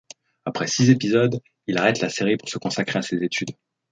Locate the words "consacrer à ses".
2.57-3.17